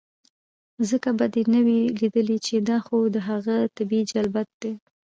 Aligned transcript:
ځکه 0.89 1.09
به 1.17 1.25
دې 1.33 1.43
نۀ 1.51 1.59
وي 1.65 1.79
ليدلے 1.99 2.37
چې 2.45 2.55
دا 2.69 2.77
خو 2.85 2.97
د 3.15 3.17
هغه 3.29 3.55
طبعي 3.77 4.01
جبلت 4.11 4.49
دے 4.61 4.71